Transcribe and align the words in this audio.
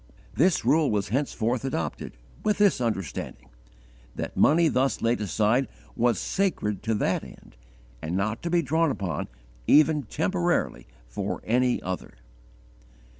This 0.33 0.65
rule 0.65 0.89
was 0.89 1.09
henceforth 1.09 1.63
adopted, 1.63 2.17
with 2.43 2.57
this 2.57 2.81
understanding, 2.81 3.49
that 4.15 4.35
money 4.35 4.67
thus 4.67 5.03
laid 5.03 5.21
aside 5.21 5.67
was 5.95 6.17
sacred 6.17 6.81
to 6.81 6.95
that 6.95 7.23
end, 7.23 7.55
and 8.01 8.17
not 8.17 8.41
to 8.41 8.49
be 8.49 8.63
drawn 8.63 8.89
upon, 8.89 9.27
even 9.67 10.01
temporarily, 10.01 10.87
for 11.07 11.39
any 11.45 11.79
other. 11.83 12.15